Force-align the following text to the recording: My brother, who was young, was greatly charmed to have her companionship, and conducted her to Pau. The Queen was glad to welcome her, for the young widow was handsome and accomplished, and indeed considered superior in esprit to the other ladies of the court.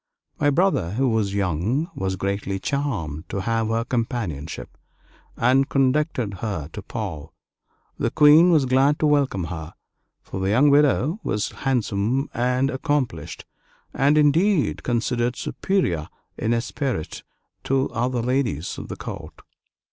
My 0.39 0.49
brother, 0.49 0.93
who 0.93 1.09
was 1.09 1.35
young, 1.35 1.87
was 1.93 2.15
greatly 2.15 2.57
charmed 2.57 3.29
to 3.29 3.41
have 3.41 3.67
her 3.67 3.83
companionship, 3.85 4.75
and 5.37 5.69
conducted 5.69 6.33
her 6.41 6.69
to 6.69 6.81
Pau. 6.81 7.33
The 7.99 8.09
Queen 8.09 8.49
was 8.49 8.65
glad 8.65 8.97
to 8.97 9.05
welcome 9.05 9.43
her, 9.43 9.75
for 10.23 10.39
the 10.39 10.49
young 10.49 10.71
widow 10.71 11.19
was 11.23 11.49
handsome 11.51 12.31
and 12.33 12.71
accomplished, 12.71 13.45
and 13.93 14.17
indeed 14.17 14.81
considered 14.81 15.35
superior 15.35 16.09
in 16.35 16.51
esprit 16.51 17.21
to 17.65 17.87
the 17.89 17.93
other 17.93 18.23
ladies 18.23 18.79
of 18.79 18.87
the 18.87 18.95
court. 18.95 19.43